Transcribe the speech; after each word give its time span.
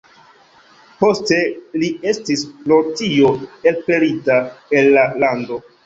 Poste 1.03 1.37
li 1.83 1.91
estis 2.13 2.47
pro 2.65 2.81
tio 2.97 3.33
elpelita 3.73 4.43
el 4.81 4.95
la 5.01 5.11
lando. 5.25 5.67